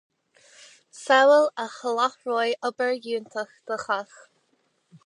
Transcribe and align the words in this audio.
samhail 0.99 1.45
a 1.65 1.67
sholáthróidh 1.75 2.59
obair 2.71 2.93
fhiúntach 3.05 3.55
do 3.71 3.83
chách 3.85 4.19